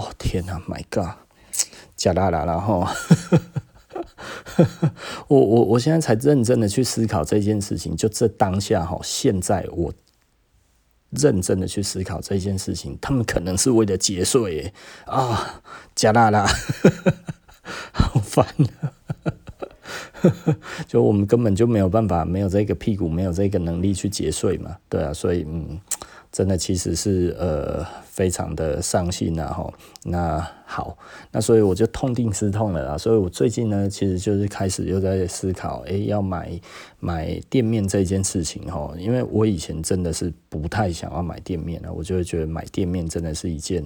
[0.00, 1.10] 哦天哪，My God，
[1.94, 2.88] 假啦啦然后，
[5.28, 9.92] 我我我现在才认真的去思考这件事情，就这当下哈，现在我
[11.10, 14.72] 认真的去思考这件事情，他们可能是为了节税
[15.04, 15.60] 啊，
[15.94, 16.46] 假啦啦，
[17.92, 18.46] 好烦
[18.80, 18.92] 啊。
[20.86, 25.78] 就我们根本就没有办法，没有这个屁股，没有这个能力去节税嘛，对啊，所以嗯，
[26.32, 29.72] 真的其实是呃非常的伤心呐哈，
[30.04, 30.59] 那。
[30.72, 30.96] 好，
[31.32, 32.96] 那所以我就痛定思痛了啊！
[32.96, 36.48] 所以我最近呢，其实就是开始又在思考，哎、欸，要买
[37.00, 38.94] 买店面这件事情哈。
[38.96, 43.84] 因为我以前真的是不太想要买店面了，我就会觉得买店面真的是一件，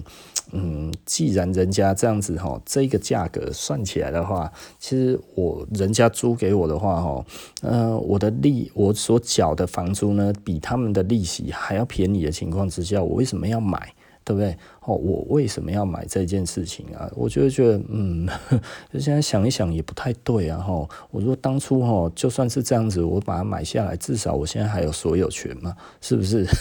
[0.51, 7.25] 嗯，既然人家这样子哈，这个价格算起来的话，其实我人家租给我的话哈，
[7.63, 13.91] 呃，我的利我所缴的房租呢，比他们的利息还要便宜的情况之下，我为什么要买？
[14.25, 14.51] 对不对？
[14.81, 17.09] 哦，我为什么要买这件事情啊？
[17.15, 18.27] 我就觉得，嗯，
[18.99, 20.57] 现在想一想也不太对啊。
[20.57, 26.45] 哈，我说当初哈，就算是这样子，我把它买下来，至少我现在还有所有权嘛，是不是？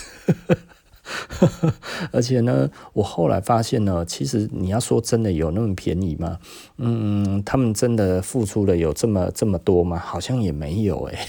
[2.13, 6.39] 而且呢，我后来发现呢，其实你要说真的有那么便宜吗？
[6.79, 9.99] 嗯，他们真的付出了有这么这么多吗？
[9.99, 11.27] 好像也没有哎。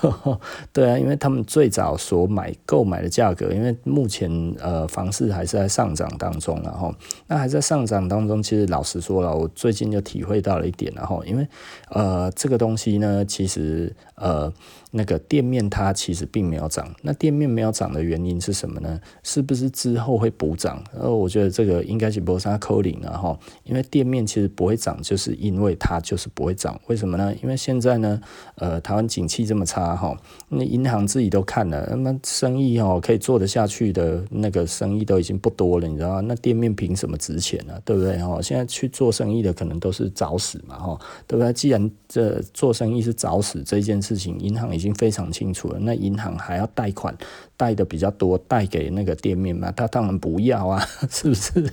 [0.72, 4.30] 对啊，因为他们最早所买购买的价格，因为目前
[4.60, 6.94] 呃房市还是在上涨当中，然后
[7.26, 8.42] 那还在上涨当中。
[8.42, 11.46] 其实老实说了，我最近就体会到了一点，然后因为
[11.90, 14.52] 呃这个东西呢，其实呃。
[14.90, 19.00] 那个店面它其实并没有涨，那店面没有涨的原因是什么呢？
[19.22, 20.82] 是不是之后会补涨？
[20.92, 26.80] 呃，我觉得这个应该是不是它扣零了哈，因为店面其实不会涨，就是因为它就是不会涨。
[26.86, 27.34] 为什么呢？
[27.42, 28.20] 因为现在呢，
[28.56, 30.16] 呃，台湾景气这么差哈，
[30.48, 36.20] 那银行自己都看了，那么生意哦可以做得下去的那个生意都已经不多了，你知道吗？
[36.20, 37.74] 那店面凭什么值钱呢？
[37.84, 38.40] 对不对哈？
[38.40, 41.52] 现在去做生意的可能都是找死嘛哈，对不对？
[41.52, 47.12] 既然这做生意是找死这件事情，银行已经非常清楚了，那银行还要贷款
[47.56, 49.72] 贷的比较多，贷给那个店面嘛？
[49.72, 50.78] 他当然不要啊，
[51.10, 51.68] 是不是？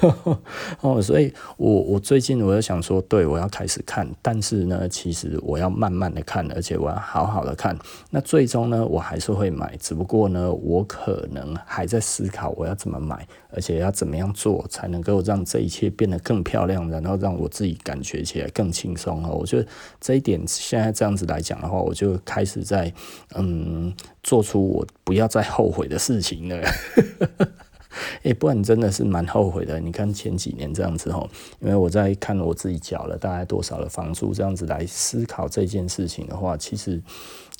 [0.80, 7.76] 哦，所以我我最近我就想说，对，我要开始看，但是呢，其实我要慢慢的看，而且我要好好的看。
[8.10, 19.22] 那最终呢，我还是会买，只不过呢，我可能还在思考我要怎么买，而且要怎么样做才能够让这一切变得更漂亮，然后让我自己感觉起来更轻松。
[19.22, 19.66] 我觉得
[20.00, 22.92] 这一点现在这样子来讲的话，我就开始在
[23.34, 23.92] 嗯，
[24.22, 26.62] 做出我不要再后悔的事情了。
[28.24, 29.78] 哎、不然真的是蛮后悔的。
[29.80, 31.28] 你看前几年这样子吼，
[31.60, 37.02] 因为我在看我自己缴了大概多少的房租，这样子来思考这件事情的话，其实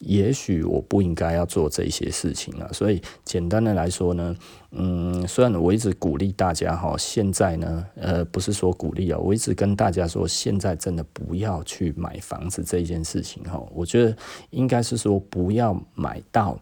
[0.01, 2.73] 也许我不应该要做这些事情了。
[2.73, 4.37] 所以简单的来说呢，
[4.73, 13.63] 嗯，虽然我一直鼓励大家哈，现在呢，呃，不是说鼓励啊，我一直跟大家说，现在真的不要去买房子这件事情哈。
[13.73, 14.17] 我觉得
[14.51, 16.59] 应该是说不要买到。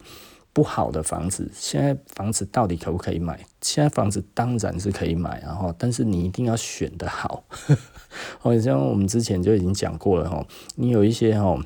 [0.53, 3.43] 不好的房子，现在房子到底可不可以买？
[3.61, 7.43] 现在房子当然是可以买，然后，但是你一定要选的好。
[8.39, 11.57] 好像我们之前就已经讲过了哈，你有一些哈。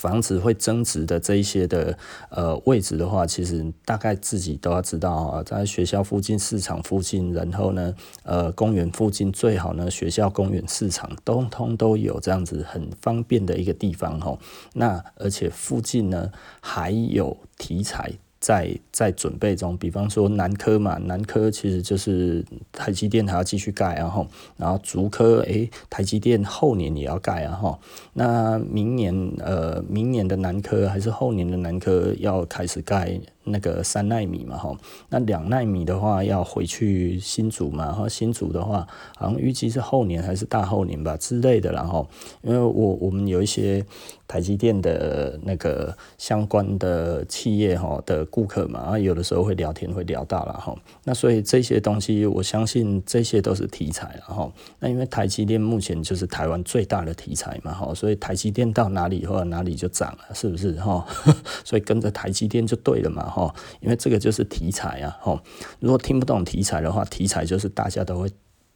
[0.00, 1.96] 房子会增值的这一些的
[2.30, 14.38] 呃位置的话，其实大概自己都要知道啊，在学校附近、市场附近，然后呢，呃，公园附近最好呢，学校、公园、市场通通都有这样子很方便的一个地方哦。
[14.72, 18.10] 那而且附近呢还有题材。
[18.40, 22.42] 在在准备中，比方说南科嘛，南科其实就是
[22.72, 27.78] 台积电还要继续盖，然后然后竹科，诶，台积电后年也要盖，然后
[28.14, 33.20] 那明年呃明年的南科还是后年的南科要开始盖。
[33.44, 34.76] 那个三奈米嘛，吼，
[35.08, 38.86] 那两奈米的话要回去新竹嘛，哈，新竹的话
[39.16, 42.06] 好像预计是后年还是大后年吧之类的，然后
[42.42, 43.84] 因为我我们有一些
[44.28, 61.04] 台积电的那个相关的企业哈的顾客嘛，然后，有的时候会聊天会聊到了哈，那所以这些东西我相信这些都是题材，然后那因为台积电目前就是台湾最大的题材嘛，哈，所以台积电到哪里或者哪里就涨了，是不是哈？
[61.64, 63.44] 所以跟着台积电就对了嘛，哈。
[63.44, 65.40] 哦，因为这个就是题材啊，吼！
[65.78, 68.30] 如果听不懂题材的话，题材就是大家都会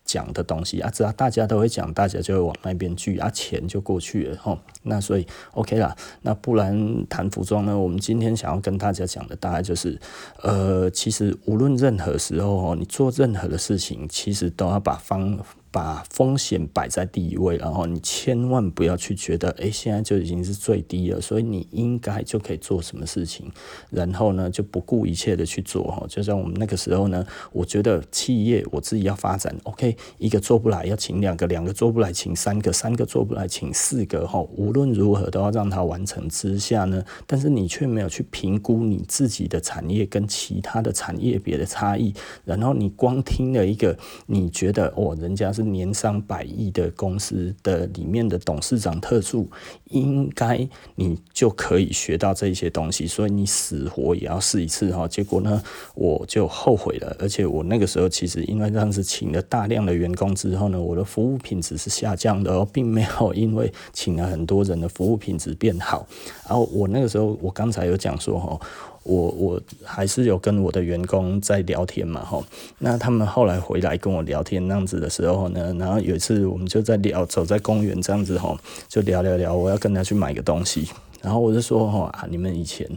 [0.04, 4.58] 讲的东西啊，只要大家都会讲，大家就会往那边聚啊，钱就过去了，吼！
[4.82, 7.76] 那所以 OK 啦，那不然谈服装呢？
[7.76, 9.98] 我们今天想要跟大家讲的大概就是，
[10.42, 15.38] 呃，其实无论任何时候哦，你做任何的事情，其实都要把方
[15.74, 23.50] 把风险摆在第一位，然后你千万不要去觉得，哎，现在就已经是最低了，所以你应该就可以做什么事情，
[23.90, 26.06] 然后呢就不顾一切的去做哈。
[26.08, 34.40] 就像我们那个时候呢，我觉得企业我自己要发展，OK，一个做不来要请两个，两个做不来请三个，三个做不来请四个哈。
[34.54, 49.50] 无论如何都要让它完成之下呢，但是你却没有去评估你自己的产业跟其他的产业别的差异，然后你光听了一个，你觉得哦，人家是年商百亿的公司的里面的董事长特助，
[49.90, 55.08] 应该你就可以学到这些东西，所以你死活也要试一次哈。
[55.08, 55.62] 结果呢，
[55.94, 66.06] 我就后悔了，而且我那个时候其实因为这样子请了大量的员工之后呢，我的服务品质是下降的，并没有因为请了很多人的服务品质变好。
[66.48, 68.60] 然后我那个时候，我刚才有讲说哈。
[69.04, 72.44] 我我还是有跟我的员工在聊天嘛，吼，
[72.78, 78.58] 那他们后来回来跟我聊天那样子的时候呢，然后有一次我们就在聊，走在公园这样子吼，
[78.88, 80.88] 就聊聊聊，我要跟他去买个东西，
[81.22, 82.88] 然后我就说吼啊，你们以前，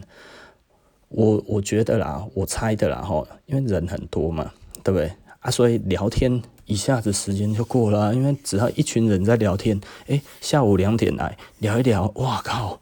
[1.10, 4.50] 我我觉得啦，我猜的啦吼，因为人很多嘛，
[4.82, 5.50] 对不对啊？
[5.50, 12.80] 所以聊天一下子时间就过了，因为只要一群人在聊天，诶，下午两点来聊一聊，哇靠！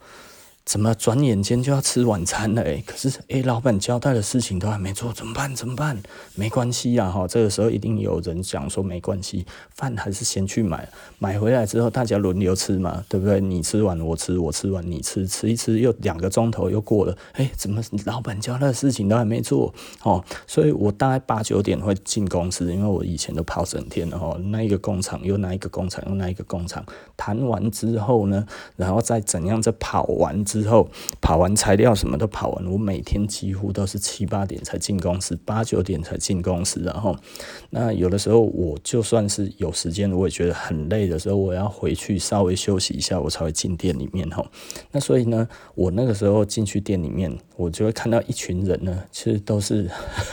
[0.67, 2.61] 怎么转眼间就要吃晚餐了？
[2.63, 5.55] 诶，可是诶，老板交代的事情都还没做，怎么办？
[5.55, 5.97] 怎么办？
[6.35, 9.47] 没关系啊，哈，这个时候一定有人讲说没关系，
[9.77, 10.89] 饭还是先去买，
[11.21, 13.41] 买回来之后大家轮流吃嘛，对不对？
[13.41, 19.73] 你吃完我吃，我吃完你吃，吃一吃又两个钟头又过了，诶，怎么老板交代的事情都还没做？
[20.03, 26.85] 哦，所以我大概八九点会进公司，因为我以前都跑整天的哈，那一个工厂又那一个工厂又那一个工厂，
[27.17, 30.45] 谈完之后呢，然后再怎样再跑完。
[30.63, 30.89] 之后
[31.21, 36.81] 跑完材料什么都跑完，我每天几乎都是七八点才进公司，八九点才进公司。
[36.81, 37.17] 然后，
[37.71, 44.29] 那有的时候我就算是有时间，我也觉得很累的时候，我要回去稍微休息一下，我才会进店里面。
[44.31, 44.47] 吼，
[44.93, 49.89] 那所以呢，我那个时候进去店里面，我就会看到一群人呢，其实都是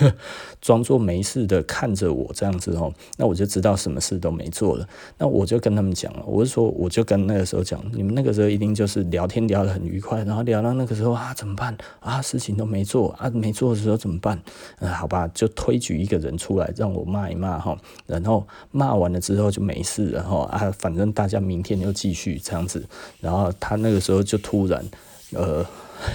[0.61, 2.77] 装作没事的看着我这样子。
[2.77, 4.87] 哈，那我就知道什么事都没做了。
[5.17, 10.12] 那我就跟他们讲了，我是说，我就跟那个时候讲，你们那个时候一定就是聊天聊得很愉快。
[10.17, 12.21] 然后聊到那个时候啊，怎么办啊？
[12.21, 14.41] 事情都没做啊，没做的时候怎么办？
[14.79, 17.77] 呃，好吧，就推举一个人出来让我骂一骂哈。
[18.05, 22.87] 然后骂完了之后就没事了哈啊，反正大家明天又继续这样子。
[23.19, 24.85] 然后他那个时候就突然
[25.31, 25.65] 呃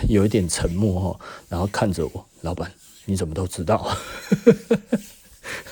[0.09, 2.71] 有一点沉默哈，然后看着我，老板
[3.07, 3.87] 你怎么都知道？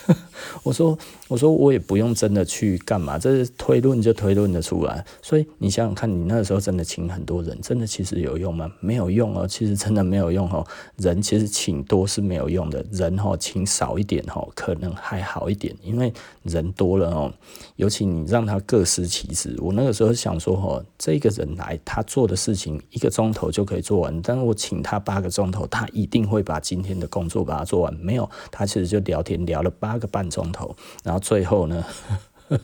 [0.62, 0.96] 我说，
[1.28, 5.04] 我说我也不用真的去干嘛，这是推论就推论得出来。
[5.22, 8.70] 所以你想想看，你那个时候真的请很多人，真的其实有用吗？
[8.80, 10.66] 没有用哦，其实真的没有用哦。
[10.96, 16.12] 人其实请多是没有用的，人哦请少一点哦可能还好一点，因为
[16.44, 17.32] 人多了哦，
[17.76, 19.56] 尤其你让他各司其职。
[19.60, 27.94] 我那个时候想说哦，这个人来他做的事情一个钟头就可以做完，但是我请他八个钟头，他一定会把今天的工作把它做完。
[27.96, 30.46] 没有，他其实就聊天聊了八个半钟。
[30.52, 31.84] 头，然后最后呢，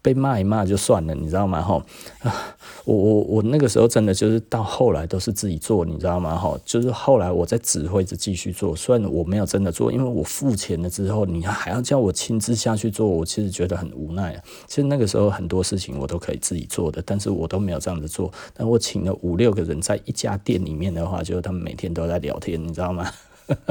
[0.00, 1.60] 被骂一骂就算了，你知道吗？
[1.60, 1.84] 哈，
[2.84, 6.38] 我我我那个时候真的就是到后来都是自己做，你知道吗？
[6.38, 14.40] 哈，就是后来我在指挥着继续做，虽然我没有真的做，因为我付钱了之后，你还要叫我亲自下去做，我其实觉得很无奈。
[14.68, 18.32] 其实那个时候很多事情我都可以自己做的，但是我都没有这样子做。
[18.54, 23.10] 但我请了五六个人在一家店里面的话，就是他们每天都在聊天，你知道吗？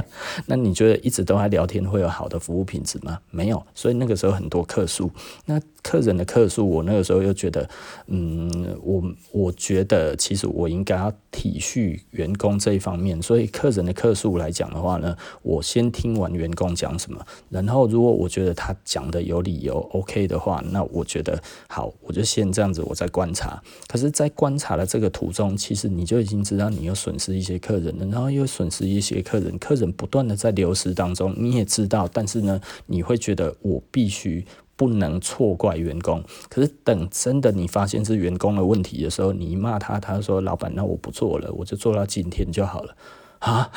[0.48, 3.19] 那你觉得一直都在聊天会有好的服务品质吗？
[3.30, 5.12] 没有，所以那个时候很多客诉。
[5.46, 7.69] 那客人的客诉，我那个时候又觉得，
[8.07, 13.21] 嗯，我我觉得其实我应该要体恤员工这一方面。
[13.21, 23.61] 所以客人的客诉来讲的话呢，我先听完员工讲什么，然后如果我觉得他讲的有理由，OK 的话，那我觉得好，我就先这样子，我再观察。
[23.88, 34.45] 可是，在观察的这个途中，其实你就已经知道你又损失一些客人了，然后又损失一些客人，客人不断的在流失当中，你也知道，但是呢，你会觉得我必须。
[34.81, 42.95] 不能错怪员工，可是等真的你发现是员工的问题的时候，你骂他，他说：“老板，那我不做了，我就做到今天就好了。”
[43.38, 43.69] 啊，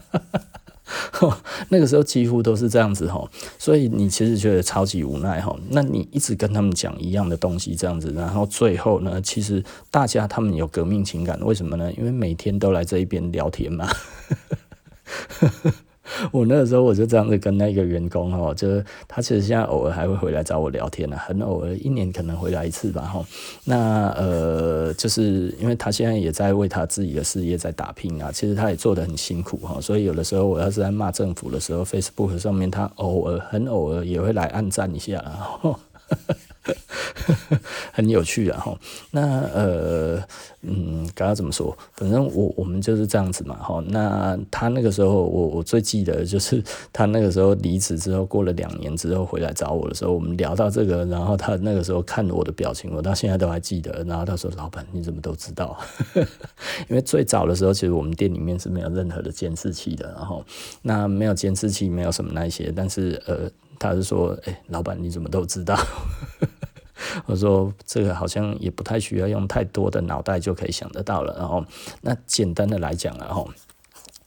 [1.68, 5.54] 那个时候几乎都是这样子哈，所以你其实觉得超级无奈哈。
[5.68, 11.92] 那你一直跟他们讲一样的东西，这样子，然后最后呢，其实大家他们有革命情感，为什么呢？
[11.98, 13.86] 因为每天都来这一边聊天嘛。
[16.30, 23.24] 我那个时候我就这样子跟那个员工哦，就是他其实现在偶尔还会回来找我聊天呢，很偶尔，一年可能回来一次吧哈。
[23.64, 35.22] 那呃，就是因为他现在也在为他自己的事业在打拼啊，其实他也做得很辛苦哈，所以有的时候我要是在骂政府的时候，Facebook 上面他偶尔很偶尔也会来暗赞一下。
[37.92, 38.78] 很有趣啊哈，
[39.10, 40.22] 那呃
[40.62, 41.76] 嗯，刚刚怎么说？
[41.94, 43.82] 反正我我们就是这样子嘛哈。
[43.88, 54.04] 那他那个时候，我我最记得就是 他那个时候离职之后，过了两年之后回来找我的时候，我们聊到这个，然后他那个时候看我的表情，我到现在都还记得。
[54.04, 55.76] 然后他说：“老板，你怎么都知道？”
[56.88, 60.44] 因为最早的时候，其实我们店里面是没有任何的监视器的，然后
[60.82, 63.50] 那没有监视器，没有什么那些，但是呃。
[63.78, 65.76] 他是说：“哎、老板，你怎么都知道？”
[67.26, 71.64] 我说：“这个好像也不太需要用太多的脑袋就可以想得到了。”然后，
[72.00, 73.48] 那简单的来讲，然后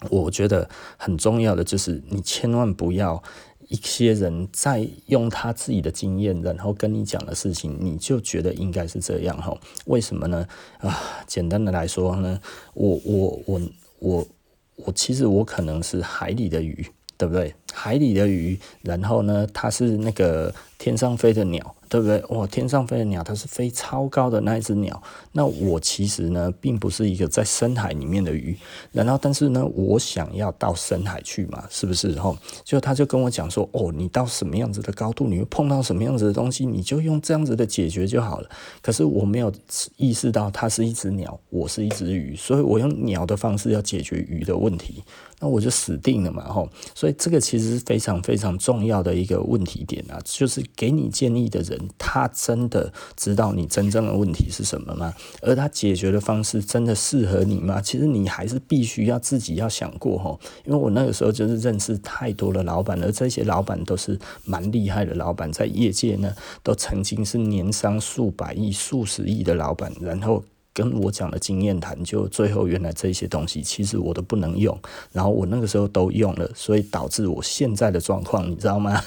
[0.09, 3.21] 我觉得很重要的就是，你千万不要
[3.67, 9.37] 一些人在用他自己的经验，然后跟你讲的事情，你就觉得应该是这样。
[9.41, 10.47] 哈，为什么呢？
[10.79, 12.39] 啊，简单的来说呢，
[12.73, 13.61] 我我我
[13.99, 14.27] 我
[14.75, 16.85] 我其实我可能是海里的鱼。
[17.17, 17.55] 对不对？
[17.75, 21.75] 海里的鱼，然后呢，它是那个天上飞的鸟。
[21.87, 22.21] 对不对？
[22.29, 25.01] 哇，天上飞的鸟，它是飞超高的那一只鸟。
[25.31, 28.57] 那我其实呢，并不是一个在深海里面的鱼。
[28.91, 32.19] 然后，但是呢，我想要到深海去嘛，是不是？
[32.19, 38.49] 吼，就他就跟我讲说，哦，你到什么样子的高度，你会碰到什么样子的东西，你就用这样子的解决就好了。
[38.81, 39.53] 可是我没有
[39.95, 45.03] 意识到它是一只鸟，我是一只鱼，所以我用鸟的方式要解决鱼的问题，
[45.39, 46.67] 那我就死定了嘛，吼。
[46.95, 51.79] 所以这个其实是非常非常重要的一个问题点啊，就是给你建议的人。
[51.97, 55.13] 他真的知道你真正的问题是什么吗？
[55.41, 57.81] 而他解决的方式真的适合你吗？
[57.81, 60.37] 其实你还是必须要自己要想过哈。
[60.65, 70.43] 因为我那个时候就是认识太多的老板，而这些老板都是蛮厉害的老板，在业界呢都曾经是年商数百亿、数十亿的老板，然后
[70.75, 74.77] 跟我讲的经验谈，就最后原来这些东西其实我都不能用，
[75.13, 79.01] 然后我那个时候都用了，所以导致我现在的状况，你知道吗？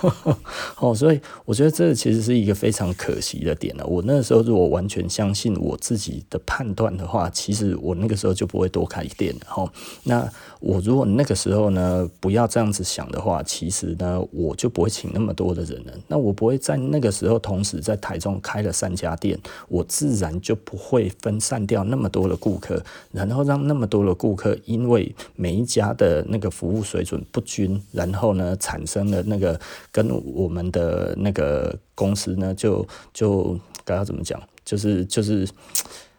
[0.78, 3.86] 哦，所以我觉得这其实是一个非常可惜的点了。
[3.86, 9.40] 我那个时候如果完全相信我自己的判断的话，其实我那个时候就不会多开店了。
[9.46, 9.72] 哈，
[10.04, 10.28] 那
[10.60, 15.92] 我如果那个时候呢，不要这样子想的话，其实呢，我就不会请那么多的人了。
[16.08, 19.38] 那我不会在那个时候同时在台中开了三家店，
[19.68, 29.58] 我自然就不会分散掉那么多的顾客，然后让那么多的顾客因为每一家的那个服务水准不均，然后呢，产生了那个。
[29.92, 35.48] 跟我们的那个公司呢，就就该要怎么讲，就是就是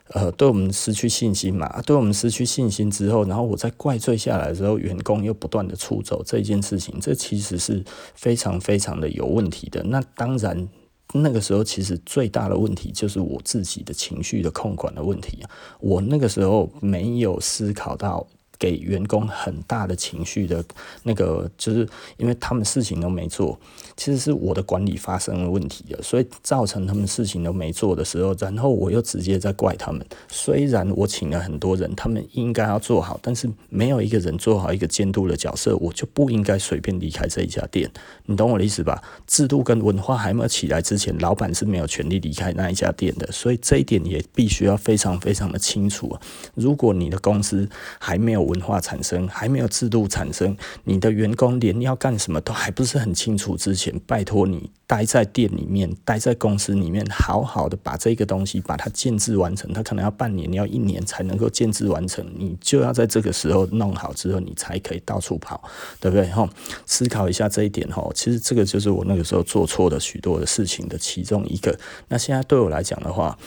[0.10, 1.82] 呃，对我们失去信心嘛。
[1.84, 7.82] 对我们失去信心之后，然后我再怪罪下来的时候，员工又不断的出走，这件事情，这其实是
[8.14, 9.82] 非常非常的有问题的。
[9.84, 10.68] 那当然，
[11.14, 15.50] 那个时候其实最大的问题就是我自己的情绪的控管的问题啊。
[15.80, 18.28] 我那个时候没有思考到。
[18.62, 20.64] 给员工很大的情绪的
[21.02, 21.88] 那个，就是
[22.18, 23.60] 因为他们事情都没做，
[23.98, 30.06] 其实是我的管理发生了问题了，所以造成他们事情都没做的时候，然后我又直接在怪他们。
[30.30, 37.90] 虽然我请了很多人，他们应该要做好，但是没有一个人做好一个监督的角色，我就不应该随便离开这一家店。
[38.28, 39.02] 你懂我的意思吧？
[39.26, 46.16] 制度跟文化还没有起来之前，老板是没有权利离开那一家店的，所以这一点也必须要非常非常的清楚。
[46.54, 59.72] 如果你的公司还没有，文化产生还没有制度产生，你的员工连要干什么都还不是很清楚之前，拜托你待在店里面，待在公司里面，好好的把这个东西把它建制完成。
[59.72, 65.64] 他可能要半年，要一年才能够建制完成，你就要在这个时候弄好之后，你才可以到处跑，
[66.00, 66.28] 对不对？
[66.28, 66.48] 哈，
[66.86, 68.08] 思考一下这一点哈。
[68.14, 71.78] 其实这个就是我那个时候做错的许多的事情的其中一个。
[72.10, 73.38] 那现在对我来讲的话。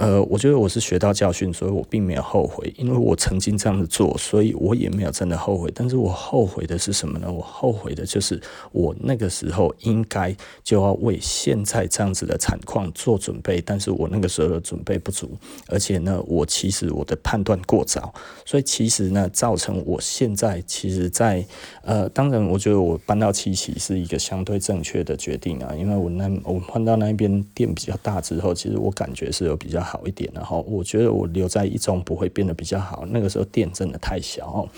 [0.00, 5.70] 呃，我觉得我是学到教训，所以我并没有后悔，因为我曾经这样子做，所以我也没有真的后悔。
[5.74, 7.30] 但是我后悔的是什么呢？
[7.30, 8.40] 我后悔的就是
[8.72, 18.14] 我那个时候应该就要为现在这样子的惨况做准备，但是我那个时候的准备不足，而且呢，我其实我的判断过早，
[18.46, 21.44] 所以其实呢，造成我现在其实在
[21.82, 29.89] 呃，当然，我觉得我搬到七期是一个相对正确的决定啊，因为我那我换到那边店比较大之后，其实我感觉是有比较。
[29.90, 33.04] 好一点，然后我觉得我留在一中不会变得比较好。
[33.08, 34.68] 那个时候店真的太小，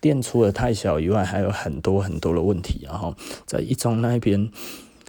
[0.00, 2.80] 店除了太小以外，还有很多很多的问题。
[2.84, 3.14] 然后
[3.44, 4.50] 在一中那边，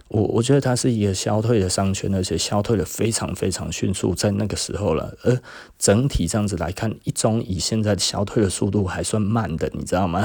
[0.08, 5.16] 我我觉得它是一个消退的商圈，而且消退的非常非常迅速，在那个时候了。
[5.22, 5.40] 而
[5.78, 10.22] 整体这样子来看，一中以现在消退的速度还算慢的，你知道吗？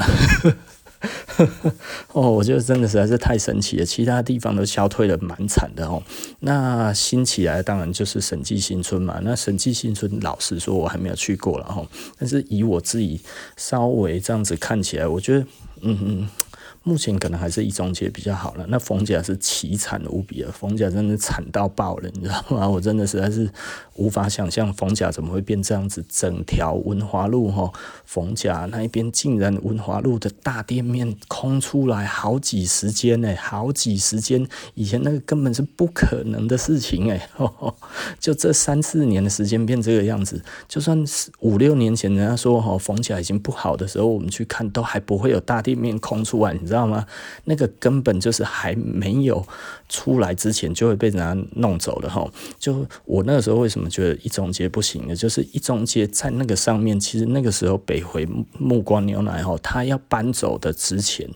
[2.12, 6.02] 哦，我觉得真的实在是太神奇了，其他地方都消退的蛮惨的哦。
[6.40, 9.18] 那新起来当然就是审计新村嘛。
[9.22, 11.86] 那审计新村，老实说，我还没有去过了哦。
[12.18, 13.20] 但是以我自己
[13.56, 15.46] 稍微这样子看起来，我觉得，
[15.82, 16.28] 嗯嗯。
[16.82, 22.66] 目前可能还是一中街比较好了，那逢甲是凄惨无比啊，逢甲真的惨到爆了，你知道吗？
[22.68, 23.50] 我真的实在是
[23.96, 27.70] 无法想象逢甲怎么会变这样子，整条文华路哈，
[28.06, 37.28] 逢甲那一边竟然文华路的大店面空出来好几十间呢，好几十间，以前那个根本是不可能的事情哎，
[38.18, 46.56] 就这三四年的时间变这个样子，就算是五六年前人家说哈逢甲已经不好的时候，我们去看都还不会有大店面空出来。
[46.70, 47.04] 知道吗？
[47.44, 49.44] 那个根本就是还没有
[49.88, 52.26] 出来之前就会被人家弄走了哈。
[52.58, 55.14] 就我那个时候为什么觉得一中街不行呢？
[55.14, 58.26] 就是一中街在那个上面，其实那个时候北回
[58.58, 61.28] 木瓜牛奶哈，他要搬走的之前，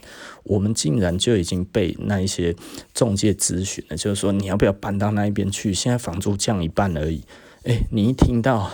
[0.45, 2.55] 我们竟然就已经被那一些
[2.95, 5.75] 中介咨询了，就是说你要不要搬到那一边去？
[5.75, 7.25] 现在房租降一半而已。
[7.65, 8.71] 诶，你一听到。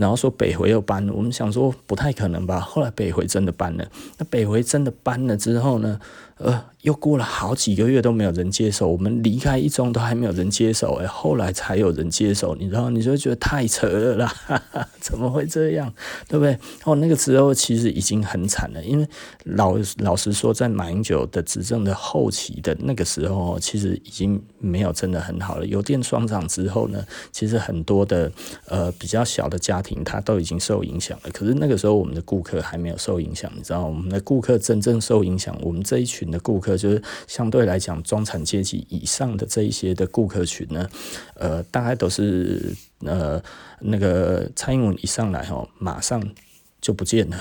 [0.00, 2.58] 然后说北回又搬了，我们想说不太可能吧。
[2.58, 3.86] 后来北回真的搬了，
[4.18, 6.00] 那北回真的搬了之后呢？
[6.38, 6.64] 呃。
[6.82, 12.88] 又过了好几个月都没有人接手，我们离开一中都还没有人接手，哎，后来才有人接手，你知道？
[12.88, 15.92] 你就觉得太扯了，哈哈，怎么会这样？
[16.26, 16.58] 对不对？
[16.84, 19.06] 哦，那个时候其实已经很惨了，因为
[19.44, 25.66] 老老实说，在马英九的执政的后期的那个时候，其实已经没有真的很好了。
[25.66, 28.32] 油电双涨之后呢，其实很多的
[28.66, 31.30] 呃比较小的家庭，他都已经受影响了。
[31.30, 33.84] 可是那个时候，我们的顾客还没有受影响，你知道？
[33.84, 36.69] 我们的顾客真正受影响，我们这一群的顾客。
[36.76, 40.88] 就是相对来讲，中产阶级以上的这一些的顾客群呢，
[41.34, 43.42] 呃，大概都是呃
[43.80, 46.22] 那个蔡英文一上来吼，马上
[46.80, 47.38] 就不见了。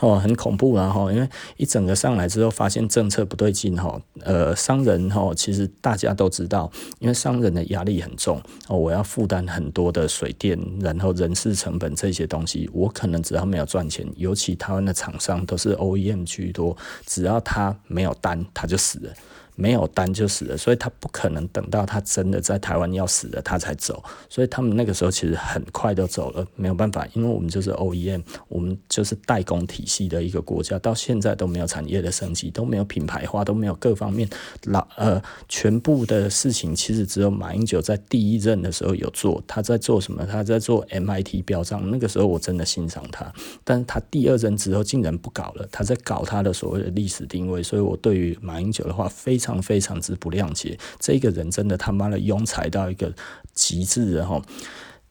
[0.00, 4.00] 哦，很恐怖然后，因为一整个上来之后，发现政策不对劲哈。
[4.22, 16.76] 呃，商人哈，其实大家都知道，因为商人的压力很重哦，我要负担很多的水电，然后人事成本这些东西，我可能只要没有赚钱，尤其台湾的厂商都是 OEM 居多，
[17.06, 19.12] 只要他没有单，他就死了。
[19.54, 34.28] 没有单就死了，所以他不可能等到他真的在台湾要死了他才走，所以他们那个时候其实很快都走了，没有办法，因为我们就是 OEM，我们就是代工体系的一个国家，到现在都没有产业的升级，都没有品牌化，都没有各方面
[34.64, 40.24] 老呃全部的事情，其实只有马英九在第一任的时候有做，他在做什么？
[40.26, 49.54] 他在做 MIT 标章，那个时候我真的欣赏他，但是他第二任之后竟然不搞了，他在搞他的所谓的历史定位，所以我对于马英九的话非常常。
[49.54, 53.12] 非常非常之不谅解，这个人真的他妈的庸才到一个
[53.52, 54.40] 极致的哈。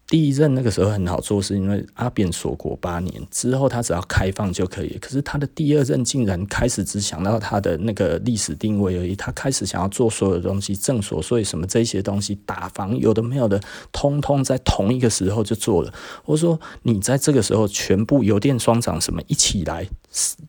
[0.07, 4.97] 第一任那个时候很好做，是因为阿扁锁国八年之后，他只要开放就可以。
[4.99, 15.93] 可是他的第二任竟然开始只想到他的那个历史定位而已，他开始想要做所有的东西，正所谓什么这些东西打房有的没有的，通通在同一个时候就做了。
[16.25, 19.87] 我说你在这个时候全部油电双涨什么一起来，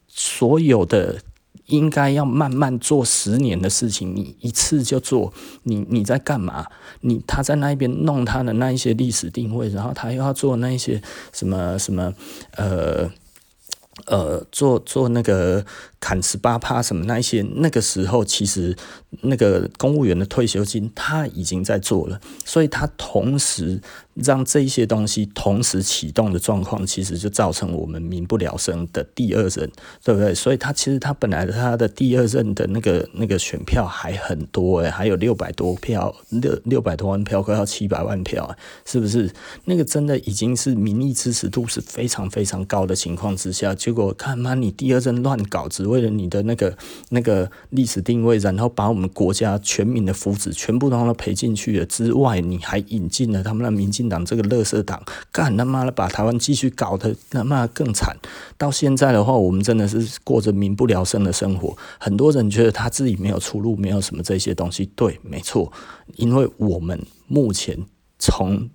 [0.08, 1.20] 所有的。
[1.66, 6.66] 应该要慢慢做十年的事情，你一次就做，你你在干嘛？
[7.00, 11.00] 你他在那边弄他的那一些历史定位，然后他又要做那一些
[11.32, 12.12] 什么什么
[12.56, 13.10] 呃
[14.06, 15.64] 呃，做做那个
[16.00, 18.76] 砍十八趴什么那一些，那个时候其实
[19.22, 23.80] 那个公务员的退休金他已经在做了，所以他同时。
[24.14, 29.68] 让这些东西同时启动的状况，其实就造成我们民不聊生的第二任，
[30.04, 30.32] 对不对？
[30.32, 39.28] 所以他其实他本来他的第二任的那个那个选票还很多诶，还有六百多票，六六百多万票，快要七百万票，是不是？
[39.64, 46.74] 那个真的已经是民意支持度是非常非常高的情况之下，结果看嘛，你第二任乱搞，只为了你的那个
[47.10, 54.04] 那个历史定位，然后把我们国家全民的福祉全部都让他赔进去了之外，你还引进了他们的民进。
[54.08, 58.14] 党这个垃圾党，干他妈的把台湾继续搞得他妈更惨。
[58.58, 61.74] 到现在的话，我们真的是过着民不聊生的生活。
[61.98, 64.84] 很多人觉得他自己没有出路，没有什么这些东西。
[64.94, 65.72] 对，没错，
[66.16, 67.78] 因为我们目前
[68.18, 68.68] 从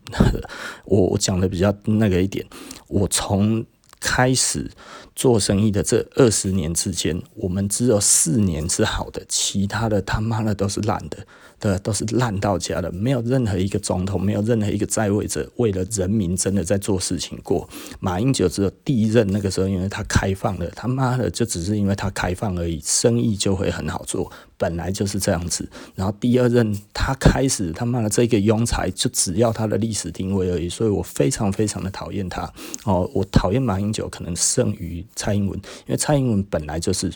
[0.86, 2.44] 我我讲的比较那个一点，
[2.88, 3.64] 我从
[4.00, 4.72] 开始
[5.16, 11.26] 做生意的这二十年之间，我们只有四年是好的，其他的他妈的都是烂的。
[11.60, 17.70] 对，都是烂到家的，没有任何一个总统，没有任何一个在位者为了人民真的在做事情过。
[18.00, 25.68] 马英九只有第一任那个时候，因为他开放了，他妈的就只是因为他开放而已，生意就会很好做，本来就是这样子。
[25.96, 32.50] 然后第二任他开始他妈的这个庸才，就只要他的历史定位而已，所以我非常非常的讨厌他。
[32.86, 37.12] 哦，我讨厌马英九可能胜于蔡英文，因为蔡英文本来就是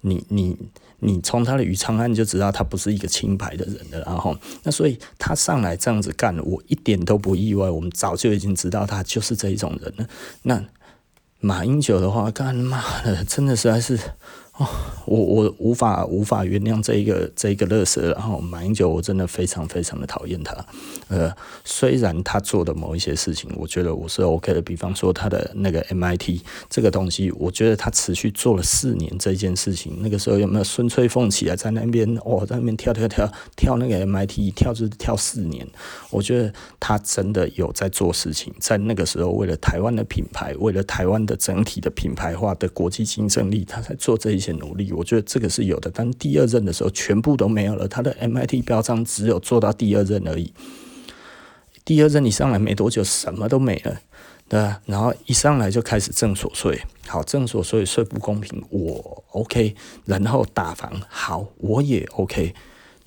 [0.00, 0.56] 你你。
[0.98, 7.68] 你从他的余昌案就知道他不是一个清白的人了，然后那所以他上来这样子干，我一点都不意外。
[7.68, 10.08] 我们早就已经知道他就是这一种人了。
[10.44, 10.64] 那
[11.38, 14.00] 马英九的话，干妈的，真的实在是。
[14.58, 14.66] 哦，
[15.04, 20.56] 我我无法无法原谅这一个这一个乐色，然后马英九我真的非常非常的讨厌他。
[21.08, 21.30] 呃，
[21.62, 26.40] 虽然他做的某一些事情，我觉得我是 OK 的，比方说他的那个 MIT
[26.70, 29.98] 这个东西，我觉得他持续做了四年这件事情。
[30.00, 35.68] 那个时候有没有孙翠凤起来在那边哦，在那边跳跳跳跳那个 MIT 跳就是跳四年？
[36.10, 44.45] 我觉得他真的有在做事情，在那个时候为了台湾的品牌，为了台湾的整体的品牌化的国际竞争力，他在做这一。
[44.54, 47.86] 努力，我觉得这个是有的，但第二任的时候全部都没有了。
[47.86, 50.52] 他的 MIT 标章只有做到第二任而已。
[51.84, 53.96] 第二任你上来没多久，什么都没了，
[54.48, 54.80] 对吧？
[54.86, 59.74] 然后一上来就开始正所税，好，正所税税不公平，我 OK。
[60.04, 62.54] 然后打房，好，我也 OK。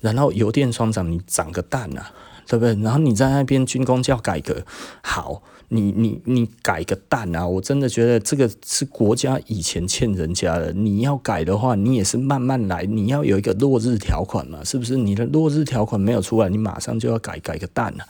[0.00, 2.10] 然后油电双涨，你涨个蛋啊，
[2.46, 2.74] 对不对？
[2.82, 4.64] 然后你在那边军工教改革，
[5.02, 5.42] 好。
[5.72, 7.46] 你你你改个蛋啊！
[7.46, 10.72] 我真的觉得这个是国家以前欠人家的。
[10.72, 12.82] 你要改的话，你也是慢慢来。
[12.82, 14.96] 你要有一个落日条款嘛，是不是？
[14.96, 18.02] 你的落日条款没有出来，你马上就要改，改个蛋啊，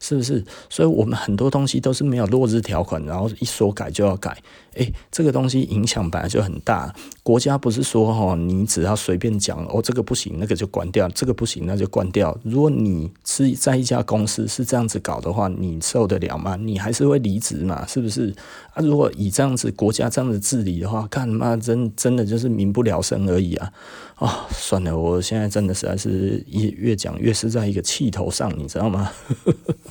[0.00, 0.44] 是不是？
[0.68, 4.36] 所以我们很多东西都是没有落日条款，然后一说改就要改。
[4.74, 6.94] 诶、这个东西影响本来就很大。
[7.24, 12.38] 国家不是说哈，你只要随便讲哦，这个不行，那个就关掉；这个不行，那就关掉。
[12.44, 16.54] 如果你是在一家公司是这样子搞的话，你受得了吗？
[16.54, 17.84] 你还是会离职嘛？
[17.88, 18.32] 是不是？
[18.72, 23.72] 啊，如果以这样子国家这样子治理的话，干嘛真真的就是民不聊生而已啊！
[24.14, 29.10] 啊、哦，算了，我现在真的实在是越越讲越是在一个气头上，你知道吗？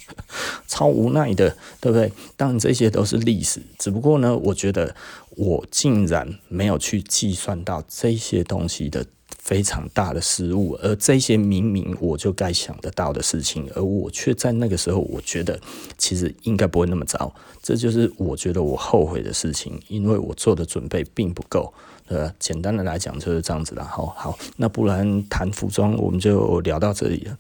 [0.68, 2.12] 超无奈的，对不对？
[2.36, 4.96] 当然这些都是历史，只不过呢，我觉得
[5.32, 9.06] 我竟然没有去计算到这些东西的
[9.38, 15.60] 非常大的失误，而这些明明我就该想得到的事情，而我却在那个时候，我觉得
[15.98, 17.34] 其实应该不会那么糟，
[17.64, 21.74] 这就是我觉得我后悔的事情，因为我做的准备并不够。
[22.08, 23.84] 呃，简单的来讲就是这样子啦。
[23.84, 27.38] 好好，那不然谈服装我们就聊到这里了。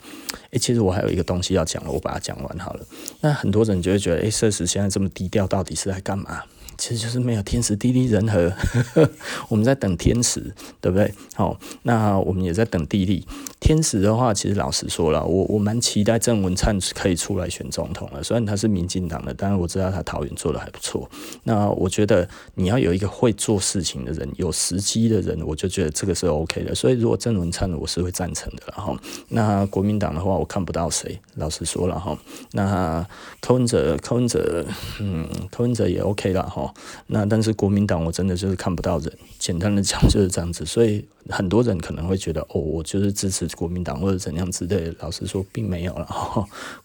[0.51, 2.85] 诶，其实我还有一个东西要讲了，我把它讲完好了。
[3.21, 6.43] 那很多人就会觉得，诶，奢侈现在这么低调，到底是在干嘛？
[6.77, 8.51] 其实就是没有天时地利人和，
[9.49, 11.13] 我们在等天时，对不对？
[11.35, 13.25] 好，那我们也在等地利。
[13.59, 18.21] 天时的话，其实老实说了，我我蛮期待郑文灿可以出来选总统了。
[18.23, 21.09] 虽然他是民进党的，但是我知道他桃园做的还不错。
[21.43, 26.75] 那我觉得你要有一个会做事情的人，有时机的人，我就觉得这个是 OK 的。
[26.75, 28.63] 所以如果郑文灿，我是会赞成的。
[28.75, 28.95] 然后，
[29.29, 31.19] 那国民党的话，我看不到谁。
[31.35, 32.17] 老实说了哈，
[32.51, 33.05] 那
[33.41, 34.65] 柯文哲，柯文哲，
[34.99, 36.66] 嗯，柯文哲也 OK 了哈。
[37.07, 46.07] 那但是国民党我真的就是看不到人，简单的讲就是这样子，所以很多人可能会觉得哦，我就是支持国民党或者怎样之类的，老实说并没有了，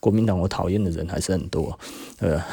[0.00, 1.78] 国民党我讨厌的人还是很多，
[2.18, 2.46] 对吧？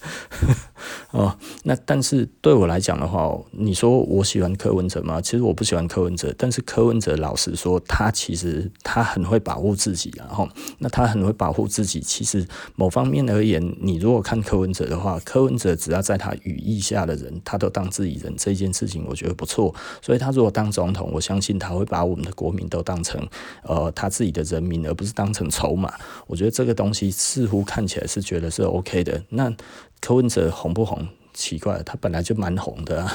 [1.10, 5.20] 哦，那但是对我来讲的话，你说我喜欢柯文哲吗？
[5.20, 12.00] 其实我不喜欢柯文哲，但是柯文哲老实说，他其实他很会保护自己，然后那他很会保护自己。
[12.00, 19.74] 其实某方面而言，你如果看柯文哲的话，柯文哲只要在他羽翼下的人，他都当自己人，这件事情我觉得不错。
[20.02, 23.26] 所以他如果当总统，我相信他会把我们的国民都当成
[23.62, 25.92] 呃他自己的人民，而不是当成筹码。
[26.26, 29.22] 我觉得这个东西似乎看起来是觉得是 OK 的。
[29.30, 29.52] 那
[30.00, 31.08] 柯文哲红不红？
[31.34, 33.14] 奇怪，他本来就蛮红的啊，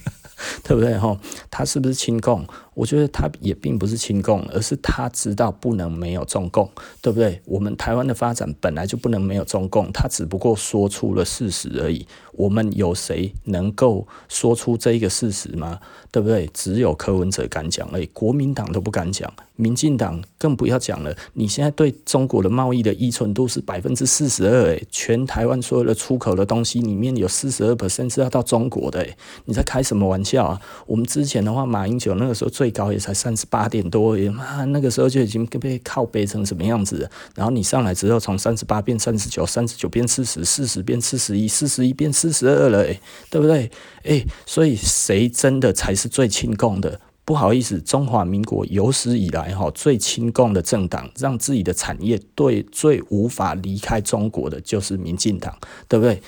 [0.64, 0.98] 对不对？
[0.98, 1.18] 哈，
[1.50, 2.46] 他是不是亲共？
[2.78, 6.70] 我觉得他也并不是亲共，而是他知道不能没有中共，
[7.02, 7.42] 对不对？
[7.44, 12.06] 我们台湾的发展本来就不能没有中共，他只不过说出了事实而已。
[12.34, 15.80] 我们有谁能够说出这一个事实吗？
[16.12, 16.48] 对不对？
[16.54, 21.12] 只有柯文哲敢讲而已，国民党都不敢讲，民进党更不要讲了。
[21.32, 30.60] 你现在对中国的贸易的依存度是百分之四十二，诶，全台湾所有的出口的东西里面有四十二 percent 是要到中国的，诶，你在开什么玩笑啊？
[30.86, 37.10] 我们之前的话，马英九那个时候最最高也才三十八点多，也妈那个时候就已经被靠背成什么样子了。
[37.34, 43.00] 然后你上来之后，从三十八变三十九，三十九变四十，四十变四十一，四十一变四十二了，诶，
[43.30, 43.70] 对不对？
[44.02, 47.00] 诶，所以谁真的才是最亲共的？
[47.24, 55.56] 不好意思，中华民国有史以来哈最亲共的政党，让自己的产业对最无法离开中国的就是民进党，
[55.88, 56.20] 对不对？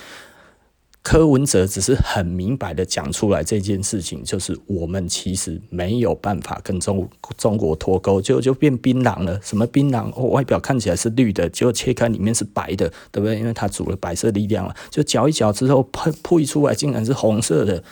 [1.03, 7.09] 柯文哲只是很明白的讲出来这件事情，就是我们其实没有办法跟中
[7.39, 9.41] 中国脱钩，就就变槟榔了。
[9.43, 10.13] 什么槟榔？
[10.15, 13.39] 哦，外表看起来是绿的，结果切开里面是白的，对不对？
[13.39, 17.83] 因为它煮了白色力量了，就嚼一嚼之后，喷吐出来竟然是红色的。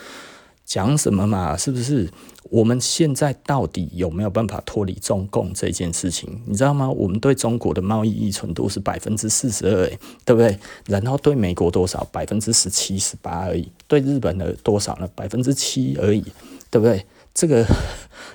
[0.63, 1.57] 讲什么嘛？
[1.57, 2.07] 是不是？
[2.49, 6.27] 我们现在到底有没有办法脱离中共这件事情？
[6.45, 6.89] 你知道吗？
[6.89, 9.87] 我们对中国的贸易依存度是百分之四十二，
[10.25, 10.57] 对不对？
[10.87, 12.03] 然后对美国多少？
[12.11, 13.71] 百分之十七、十八而已。
[13.87, 15.07] 对日本的多少呢？
[15.15, 16.23] 百分之七而已，
[16.71, 17.05] 对不对？
[17.33, 17.65] 这个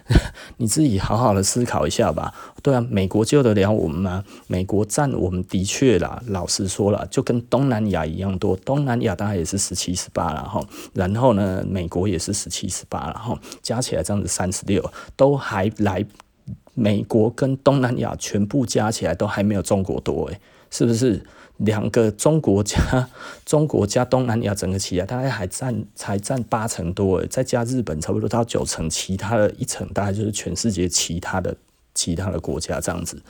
[0.59, 2.35] 你自己好好的思考一下吧。
[2.63, 4.25] 对啊，美国救得了我们吗？
[4.47, 8.57] 美国占我们的确啦，老实说了，就跟东南亚一样多。
[8.57, 10.65] 东南亚大概也是十七、十八了哈。
[10.95, 13.39] 然后呢，美国也是十七、十八了哈。
[13.63, 16.05] 加起来这样子三十六，都还来。
[16.77, 21.25] 美国跟东南亚全部加起来都还没有中国多诶，是不是？
[21.59, 23.09] 两个中国加
[23.47, 31.57] 中国加东南亚整个起来，大概还占才占八成多，再加日本差不多到九成，其他的一成大概就是全世界其他的
[31.95, 33.23] 其他的国家这样子。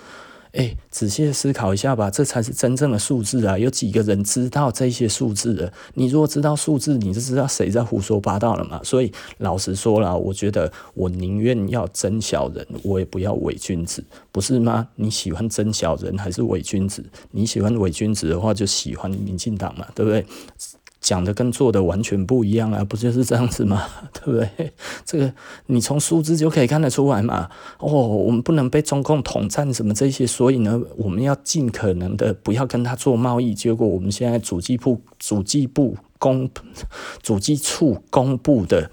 [0.55, 3.59] 哎、仔细思考一下吧，这才是真正的数字啊！
[3.59, 5.73] 有几个人知道这些数字的？
[5.95, 8.81] 你如果知道数字，你就知道谁在胡说八道了嘛。
[8.85, 14.87] 所以老实说了，我觉得我宁愿要真小人，我也不要伪君子，不是吗？
[14.95, 17.05] 你喜欢真小人还是伪君子？
[17.33, 20.25] 你喜欢伪君子的话，就喜欢民进党嘛，对不对？
[21.05, 23.87] 讲的跟做的完全不一样啊，不就是这样子吗？
[24.15, 24.73] 对不对？
[25.05, 25.31] 这个
[25.67, 27.51] 你从数字就可以看得出来嘛。
[27.79, 33.53] 哦，我们不能被中共统战什么这些，所以呢，我们要尽可能的不要跟他做贸易。
[33.53, 36.49] 结果我们现在主计部、主计部公、
[37.23, 38.91] 主计处公布的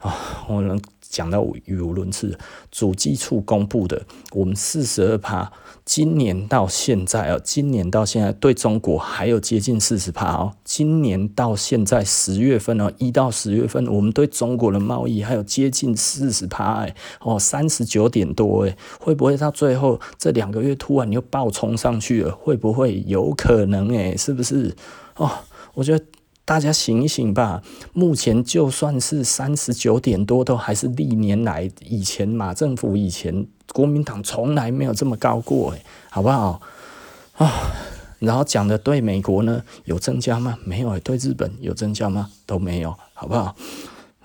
[0.00, 0.78] 啊、我能。
[1.14, 2.36] 讲到语无伦次，
[2.72, 5.52] 主计处公布的，我们四十二趴，
[5.84, 10.54] 今年到现在啊，今年到现在对中国还有接近四十趴哦。
[10.64, 22.32] 今年到现在十月份哦，一到十月份，我们对中国的贸易还有接近四十趴哎，哦，三十九点多哎，会不会到最后这两个月突然又暴冲上去了？
[22.32, 24.16] 会不会有可能哎？
[24.16, 24.74] 是不是？
[25.14, 25.30] 哦，
[25.74, 26.04] 我觉得。
[26.44, 27.62] 大家醒一醒吧！
[27.94, 36.60] 目前就算是三十九点多，都还是历年来以前马政府以前国民党从来没有这么高过，诶，好不好？
[37.38, 37.50] 啊，
[38.18, 40.58] 然后讲的对美国呢有增加吗？
[40.64, 42.30] 没有，对日本有增加吗？
[42.44, 43.56] 都没有，好不好？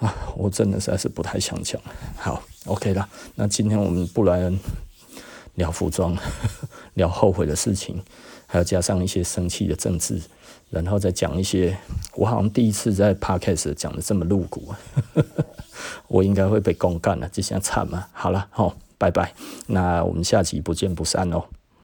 [0.02, 1.82] 啊，我真的实在是不太想讲。
[2.18, 4.52] 好，OK 了，那今天我们不来
[5.56, 6.18] 聊服装，
[6.96, 8.02] 聊后悔的事情，
[8.46, 10.22] 还要加上一些生气的政治。
[10.70, 11.78] 然后再讲一些，
[12.16, 14.74] 我好像第一次在 podcast 讲的这么露骨，
[16.08, 18.08] 我应该会被公干了，这下惨了。
[18.14, 19.34] 好了，好，拜拜，
[19.68, 21.44] 那我们下集不见不散哦。